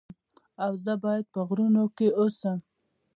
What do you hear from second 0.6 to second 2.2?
ایا زه باید په غرونو کې